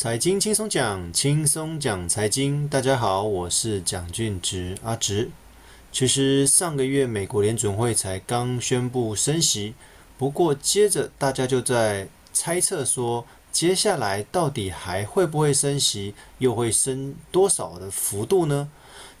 [0.00, 2.68] 财经轻松讲，轻松讲财经。
[2.68, 5.28] 大家好，我是蒋俊植阿植。
[5.90, 9.74] 其实上个月美国联准会才刚宣布升息，
[10.16, 18.70] 不过接着大家就在猜测说，接下来到底还会不会升息，又会升多少的幅度呢？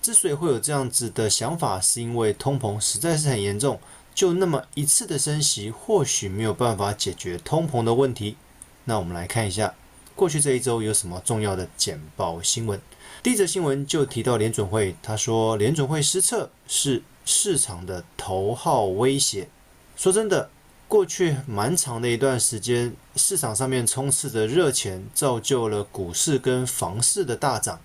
[0.00, 3.80] 之所以会有这样子的想法，是因为通膨实在是很严重，
[4.14, 8.36] 就那么一次的升息，或许没有办法解决通膨的问题。
[8.84, 9.74] 那我们来看一下。
[10.18, 12.80] 过去这一周有什么重要的简报新闻？
[13.22, 19.48] 第一则新闻就提到联准会，他说联准会失策是市场的头号威胁。
[19.96, 20.50] 说真的，
[20.88, 27.78] 过去蛮长的一段时间，市场上面充斥着热钱，造就了股市跟房市的大涨。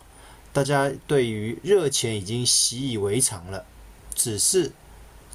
[0.52, 3.63] 大家对于热钱已经习以为常了，
[4.16, 4.72] 只是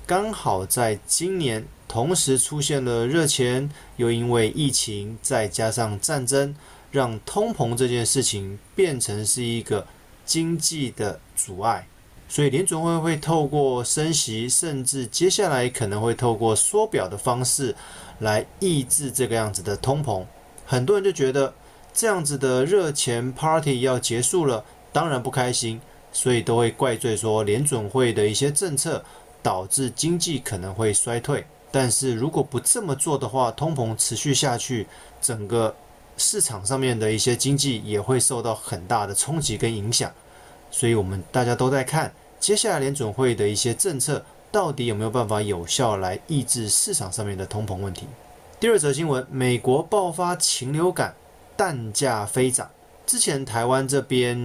[0.05, 6.57] 刚好在今年同时出现了热钱，又因为疫情再加上战争。
[6.91, 9.87] 让通膨这件事情变成是一个
[10.25, 11.87] 经济的阻碍，
[12.29, 17.75] 所以联准会会透过升息，甚至接下来可能会透过缩表的方式
[18.21, 20.25] 来抑制这个样子的通膨。
[20.67, 21.53] 很多人就觉得
[21.95, 25.81] 这样子的热钱 party 要结束了，当然不开心，
[26.13, 29.05] 所以都会怪罪说联准会的一些政策
[29.43, 31.45] 导致经济可能会衰退。
[31.71, 34.87] 但是如果不这么做的话，通膨持续下去，
[35.21, 35.75] 整个
[36.19, 40.13] 市场上面的一些经济也会受到很大的冲击跟影响，
[40.71, 48.07] 所以我们大家都在看接下来联准会的一些政策到底有没有办法有效来抑制市场上面的通膨问题。
[48.61, 51.15] 第二则新闻，美国爆发禽流感，
[51.57, 52.69] 蛋价飞涨。
[53.07, 54.37] 之前台湾这边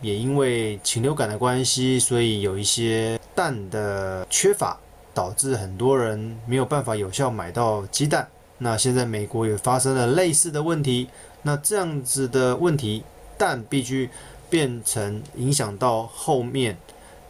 [0.00, 4.78] 也因为禽流感的关系，所以有一些蛋的缺乏，
[5.12, 8.26] 导致很多人没有办法有效买到鸡蛋。
[8.60, 11.08] 那现在美国也发生了类似的问题，
[11.42, 13.04] 那这样子的问题，
[13.36, 14.10] 蛋必须
[14.50, 16.76] 变成影响到后面。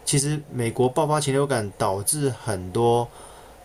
[0.07, 3.07] 其实美国爆发禽流感，导致很多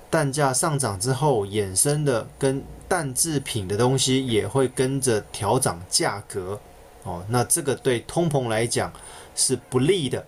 [0.09, 6.59] 蛋价上涨之后，衍生的跟蛋制品的东西也会跟着调涨价格。
[7.03, 8.91] 哦，那这个对通膨来讲
[9.37, 10.25] 是不利的。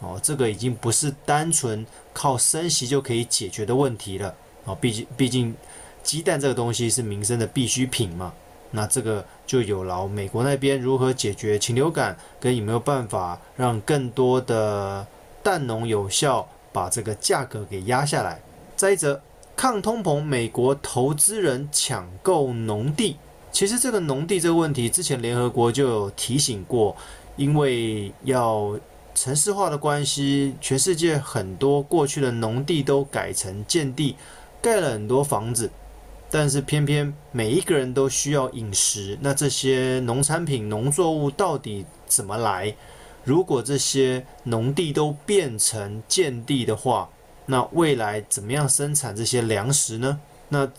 [0.00, 4.34] 哦，这个已经不是单纯靠升息就可以解决的问题了。
[4.64, 5.54] 哦，毕竟毕竟。
[6.02, 8.32] 鸡蛋这个东西是民生的必需品嘛，
[8.70, 15.06] 那这个就有劳美国那边如何解决禽流感，跟有没有办法让更多的
[15.42, 18.40] 蛋农有效把这个价格给压下来。
[18.76, 19.20] 再者，
[19.56, 23.16] 抗通膨，美国投资人抢购农地。
[23.50, 26.94] 其实这个农地这个问题，之前联合国就有提醒过，
[27.36, 28.78] 因为要
[29.14, 34.14] 城市化的关系，全世界很多过去的农地都改成建地，
[34.62, 35.70] 盖了很多房子。
[36.30, 42.74] 但是偏偏每一个人都需要饮食，那这些农产品、农作物到底怎么来？
[43.24, 47.08] 如果这些农地都变成建地的话，
[47.46, 50.20] 那未来怎么样生产这些粮食呢？
[50.50, 50.70] 那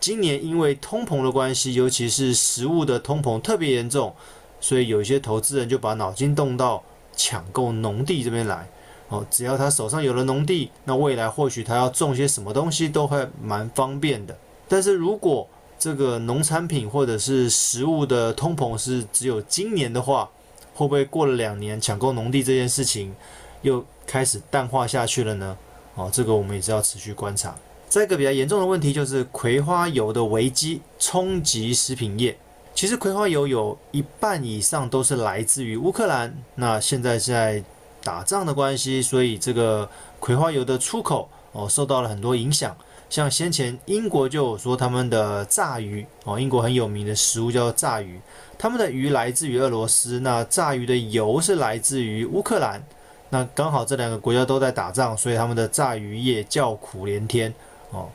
[0.00, 4.14] 今年因为通膨的关系，尤其是食物的通膨特别严重，
[4.60, 6.82] 所以有一些投资人就把脑筋动到
[7.16, 8.68] 抢购农地这边来。
[9.08, 14.36] 哦，只要他手上有了农地，那未来或许他要种些什么东西都会蛮方便的。
[14.68, 15.46] 但是如果
[15.78, 20.30] 这个农产品或者是食物的通膨是只有今年的话，
[20.74, 23.14] 会不会过了两年抢购农地这件事情
[23.62, 25.56] 又开始淡化下去了呢？
[25.94, 27.54] 哦，这个我们也是要持续观察。
[27.88, 32.36] 再一个比较严重的问题就是葵花油的危机冲击食品业。
[32.74, 37.62] 其实葵花油有一半以上都是来自于乌克兰，那现在在
[38.02, 39.88] 打仗的关系，所以这个
[40.18, 42.76] 葵花油的出口哦受到了很多影响。
[43.14, 48.18] 像先前英国就有说他们的炸鱼哦，英国很有名的食物叫做炸鱼，
[48.58, 52.84] 他们的鱼来自于俄罗斯，那炸鱼的油是来自于乌克兰，
[53.30, 57.54] 那刚好这两个国家都在打仗，所以他们的炸鱼业叫苦连天
[57.92, 58.08] 哦，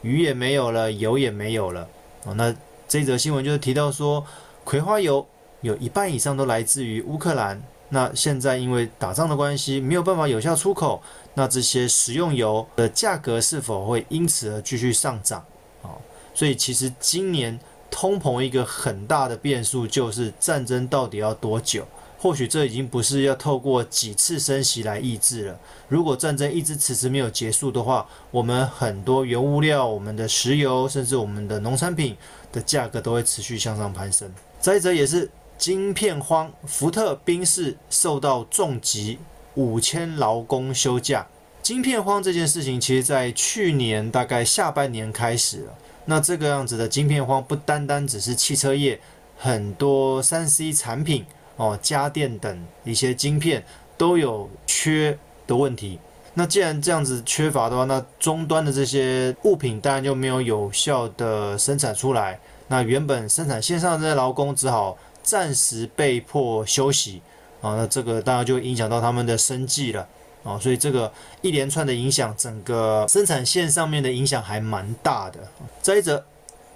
[0.00, 1.86] 鱼也没有了，油也没有了
[2.24, 2.32] 哦。
[2.32, 2.56] 那
[2.88, 4.24] 这则新闻就是提到说，
[4.64, 5.26] 葵花油
[5.60, 7.62] 有一半以上都来自于乌克兰。
[7.88, 11.00] 那现在因为打仗的关系，没有办法有效出口，
[11.34, 15.44] 那这些食用油的价格是否会因此而继续上涨？
[15.82, 15.94] 啊，
[16.34, 17.56] 所以其实今年
[17.88, 21.86] 通膨一个很大的变数就是战争到底要多久？
[22.18, 25.56] 或许这已经不是要透过几次升息来抑制了。
[25.86, 32.16] 如果战争一直迟迟没有结束的话，我们很多原物料、我们的石油，甚至我们的农产品
[32.50, 34.28] 的价格都会持续向上攀升。
[34.60, 35.30] 再者也是。
[35.58, 39.18] 晶片荒，福特、宾士受到重击，
[39.54, 41.26] 五千劳工休假。
[41.62, 45.74] 晶片荒这件事情，其实在去年大概下半年开始了。
[46.04, 49.00] 那这个样子的晶片荒，不单单只是汽车业，
[49.36, 51.24] 很多三 C 产品
[51.56, 53.64] 哦，家电等一些晶片
[53.96, 55.98] 都有缺的问题。
[56.34, 62.38] 那既然这样子缺乏的话，那终端的这些物品当然就没有有效的生产出来。
[62.68, 67.20] 那原本生产线上的这些劳工只好暂时被迫休息
[67.60, 70.06] 啊，那这个当然就影响到他们的生计了
[70.44, 70.56] 啊。
[70.56, 71.12] 所以这个
[71.42, 75.40] 一连串的影响，整个生产线上面的影响还蛮大的。
[75.82, 76.24] 再者，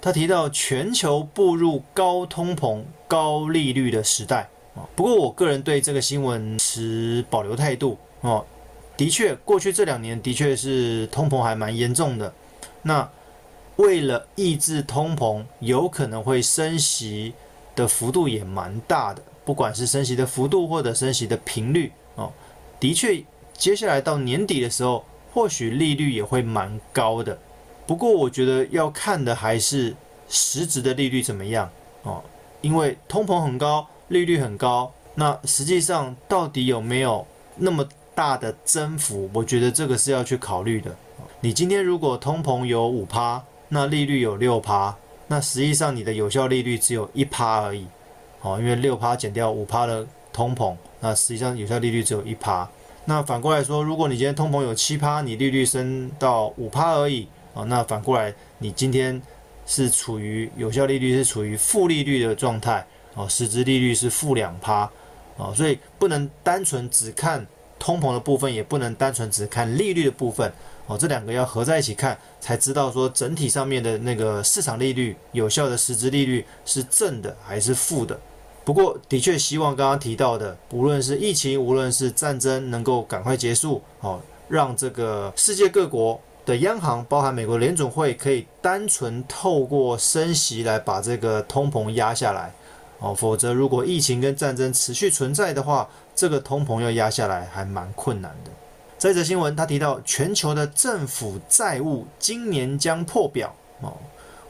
[0.03, 4.83] 他提到全球步入高通膨、高利率的时代啊。
[4.97, 8.45] 不过我个人对这个新闻持保留态度哦。
[8.97, 12.35] 的确，过去这两年的确是通膨还蛮严重的。
[12.83, 13.09] 那
[13.77, 17.33] 为了抑制通膨，有可能会升息
[17.75, 22.33] 的幅度也蛮大的，不管是升息的幅度或者升息的频率哦。
[22.79, 23.23] 的确，
[23.53, 27.39] 接下来到年底的时候，或许利率也会蛮高的。
[27.87, 29.95] 不过，我觉得要看的还是
[30.29, 31.71] 实质的利率怎么样
[32.03, 32.23] 哦，
[32.61, 37.27] 因为通膨很高，利率很高，那实际上到底有没有
[37.57, 40.95] 那么大的增幅，我觉得这个是要去考虑的。
[41.41, 44.97] 你今天如果通膨有五趴，那利率有六趴，
[45.31, 47.87] 那实际上你的有效利率只有一趴而已。
[48.43, 52.69] 哦，因为六趴减掉五趴的通膨，那实际上有效利率只有一趴。
[53.05, 59.23] 那反过来说，如果你今天通膨有七趴，你利率升到五趴而已，哦，那反过来你今天
[59.67, 62.85] 是处于有效利率是处于负利率的状态，
[63.15, 64.91] 哦，实质利率是负两趴，
[65.37, 67.47] 哦，所以不能单纯只看。
[67.79, 70.53] 通膨的部分也不能单纯只看利率的部分
[70.91, 78.19] 哦，这两个要合在一起看，才知道说整体上面的那个市场利率、有效的实质利率是正的还是负的。
[78.65, 92.53] 不过，的确希望刚刚提到的，无论是疫情，无论是战争，能够赶快结束哦，让这个世界各国的央行，包含美国联准会，可以单纯透过升息来把这个通膨压下来
[92.99, 98.51] 哦，否则如果疫情跟战争持续存在的话，这个通膨要压下来还蛮困难的。
[99.01, 103.51] 这则新闻他提到，全球的政府债务今年将破表
[103.81, 103.97] 哦。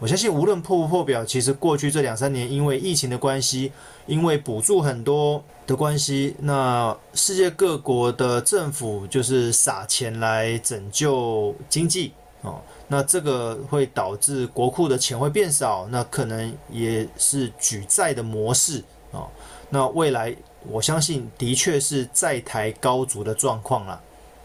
[0.00, 3.70] 我相信无论破不破表，其实过去这两三年因为疫情的关系，
[4.06, 12.12] 因为补助很多的关系，那世界各国的政府就是撒钱来拯救经济
[12.42, 12.60] 哦。
[12.88, 18.82] 那这个会导致国库的钱会变少，那可能也是举债的模式
[19.12, 19.28] 哦。
[19.68, 20.34] 那未来。
[20.68, 23.98] 我相信的确是债台高筑的状况了，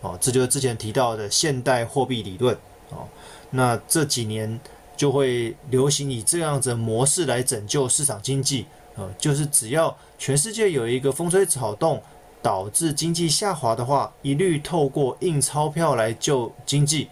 [0.05, 2.55] 哦，这就是之前提到的现代货币理论，
[2.91, 3.07] 哦，
[3.49, 4.59] 那这几年
[4.95, 11.99] 就会流行以这样子模式来拯救市场经济，呃，就是只要全世界有一个风吹草动
[12.43, 17.09] 导致经济下滑的话，一律透过印钞票来救经济。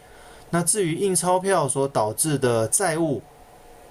[0.52, 3.24] 那至于印钞票所导致的债务，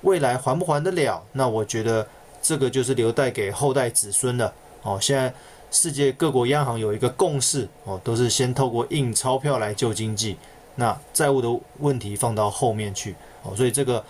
[0.03, 1.21] 未来还不还得了？
[1.33, 2.07] 那我觉得
[2.41, 4.53] 这个就是留待给后代子孙的。
[4.83, 5.35] 哦，现在
[5.73, 10.37] 世界各国央行有一个共识，哦，都是先透过印钞票来救经济，
[10.75, 11.49] 那债务的
[11.81, 14.05] 问题放到后面去，哦，所以这个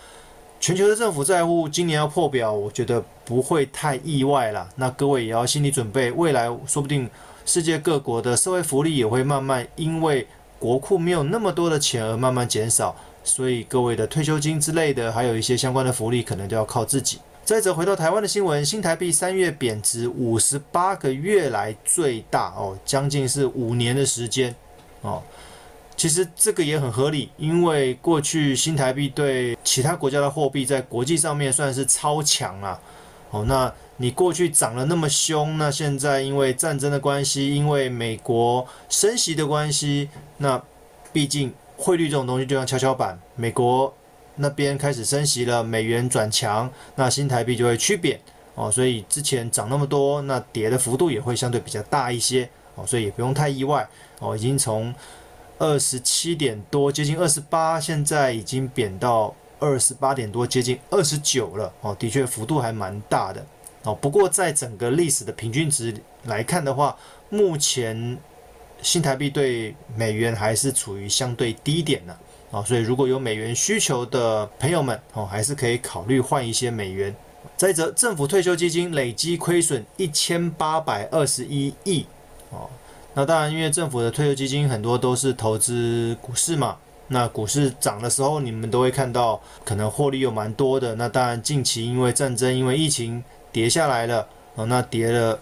[0.61, 4.69] 全球的政府债务今年要破表，我觉得不会太意外了。
[4.75, 7.09] 那各位也要心理准备，未来说不定
[7.47, 10.27] 世界各国的社会福利也会慢慢因为
[10.59, 17.19] 国库没有那么多的钱而慢慢减少，所以各位的退休金之类的，还有一些相关的福利，可能都要靠自己。
[17.53, 24.55] 再者，回到台湾的新闻，新台币三月贬值五十八个月来最大哦，将近是五年的时间
[25.03, 25.23] 哦。
[25.95, 32.81] 其实这个也很合理，因为过去新台币对其他国家的货币在国际上面算是超强啊
[33.29, 33.45] 哦。
[33.47, 40.63] 那你过去涨了那么凶，那现在因为战争的关系，因为美国升息的关系，那
[41.13, 43.95] 毕竟汇率这种东西就像跷跷板，美国。
[44.37, 48.19] 那边开始升息了，美元转强，那新台币就会趋贬
[48.55, 53.87] 哦，所以之前涨那么多，那跌的幅度也会相对比较大一些哦，所以也不用太意外
[54.21, 54.95] 哦，已经从
[55.59, 63.45] 二十七点多接近二十八，现在已经贬到二十八点多，接近二十九了哦，的确幅度还蛮大的
[63.85, 63.95] 哦。
[63.95, 66.97] 不过在整个历史的平均值来看的话，
[67.29, 68.19] 目前
[68.81, 72.13] 新台币对美元还是处于相对低点呢。
[72.13, 72.19] 啊，
[72.53, 77.13] 啊所以如果有美元需求的朋友们，哦，还是可以考虑换一些美元。
[77.57, 82.07] 再者，政府退休基金累积亏损一千八百二十一亿，
[82.51, 82.69] 哦，
[83.15, 86.77] 那当然，因为政府的退休基金很多都是投资股市嘛，
[87.09, 90.95] 那股市涨的时候，你们都会看到可能获利有蛮多的。
[90.97, 95.39] 那当然，近期因为战争、因为疫情跌下来了，哦，那跌了，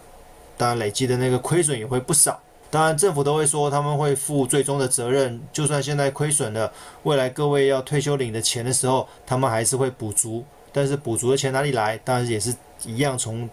[0.57, 2.39] 当然累积的那个亏损也会不少。
[2.71, 5.39] 当然，政府都会说他们会负最终的责任。
[5.51, 6.71] 就算现在亏损了，
[7.03, 10.45] 未来各位要退休领的钱的时候，他们还是会补足。
[10.71, 11.97] 但是补足的钱哪里来？
[11.97, 13.49] 当然也是一样从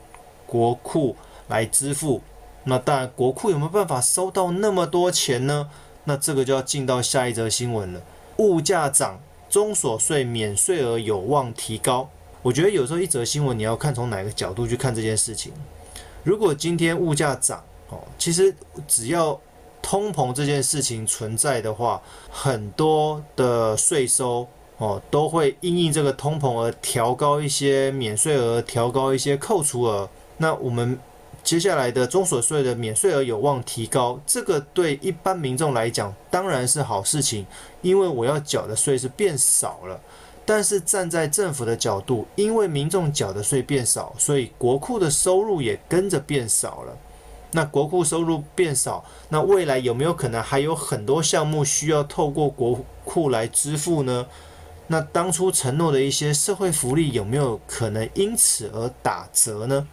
[0.47, 1.17] 国库
[1.49, 2.23] 来支付。
[2.63, 5.69] 那当然，国库有没有办法收到那么多钱呢？
[6.05, 8.01] 那这个就要进到下一则新闻了。
[8.37, 9.21] 物价涨，
[9.51, 12.09] 中所税免税额有望提高。
[12.41, 15.53] 我觉得有时候一则新闻你要看从哪个角度去看这件事情。
[16.23, 18.55] 如果今天物价涨哦，其实
[18.87, 19.39] 只要
[19.81, 30.09] 通膨这件事情存在的话，很多的税收哦都会因应这个通膨而调高一些免税额，调高一些扣除额。
[30.37, 30.99] 那我们
[31.43, 37.47] 接下来的中所税的免税额有望提高，这个对一般民众来讲当然是好事情，
[37.81, 39.99] 因为我要缴的税是变少了。
[40.45, 46.97] 但是站在政府的角度，因为民众缴的税变少，所以国库的收入也跟着变少了。
[47.53, 54.27] 那国库收入变少，那未来有没有可能还有很多项目需要透过国库来支付呢？
[54.89, 59.87] 那当初承诺的一些社会福利有没有可能因此而打折呢？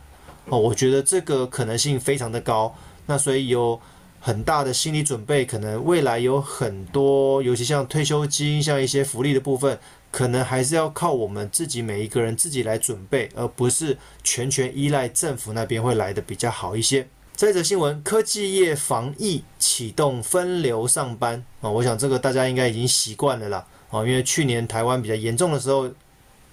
[0.49, 2.75] 哦，我觉得这个可能性非常的高。
[3.05, 3.79] 那所以有
[4.19, 9.79] 很大的心理准备，可能未来有很多，尤其像退休金、像一些福利的部分。
[10.11, 17.05] 可能还是要靠我们自己每一个人自己来准备，而不是全权依赖政府那边会来的比较好一些。
[17.35, 25.89] 这则新闻，科技业防疫启动分流上班啊，我想这个大家应该已经习惯了啦啊，因为去年台湾比较严重的时候，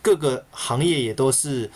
[0.03, 1.71] 各个行业也都是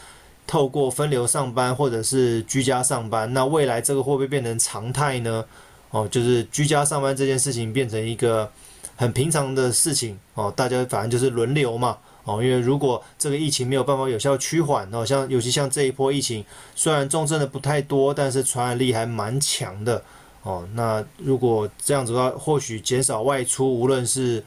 [0.46, 3.32] 透过分流上班或者是居家上班。
[3.32, 5.44] 那未来这个会不会变成常态呢？
[5.90, 8.50] 哦，就是居家上班这件事情变成一个。
[8.98, 20.02] 很平常的事情哦，大家反正就是轮流嘛哦，因为如果这个疫情没有办法有效趋缓哦，像尤其像这一波疫情，虽然重症的不太多，但是传染力还蛮强的
[20.42, 20.68] 哦。
[20.74, 24.42] 那如果这样子的话，或许减少外出，无论是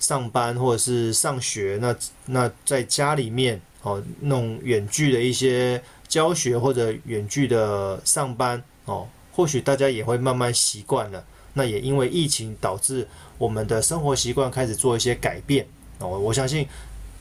[0.00, 1.94] 上班或者是上学，那
[2.26, 11.24] 那在家里面哦，弄远距的一些教学或者远距的上班哦，或许大家也会慢慢习惯了。
[11.54, 13.06] 那也因为疫情导致
[13.38, 15.66] 我们的生活习惯开始做一些改变
[15.98, 16.66] 哦，我相信，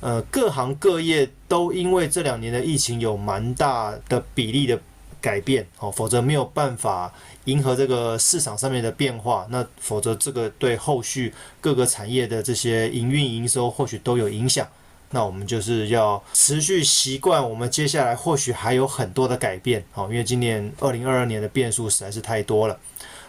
[0.01, 4.79] 呃，各行各业都因为这两年的疫情有蛮大的比例的
[5.19, 7.13] 改变哦，否则没有办法
[7.45, 14.65] 迎合这个市场上面的变化，那否则这个对后续各个产业的这些营运营收或许都有影响。
[15.11, 22.79] 那我们就是要持续习惯，我们接下来或许还有很多的改变哦，因为今年二零二二年的变数实在是太多了。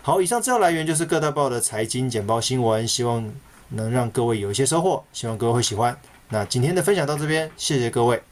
[0.03, 3.29] 好，以上资料来源就是各大报的财经简报新闻，希望
[3.71, 5.99] 能让各位有一些收获，希望各位会喜欢。
[6.33, 8.23] 那今天的分享到这边，谢谢各位。